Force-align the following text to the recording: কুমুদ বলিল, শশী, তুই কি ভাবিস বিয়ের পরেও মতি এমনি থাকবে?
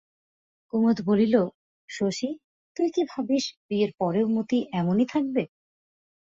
কুমুদ 0.73 0.97
বলিল, 1.01 1.35
শশী, 1.89 2.29
তুই 2.77 2.87
কি 2.95 3.01
ভাবিস 3.09 3.45
বিয়ের 3.67 3.91
পরেও 3.99 4.27
মতি 4.27 4.59
এমনি 4.73 5.05
থাকবে? 5.05 5.43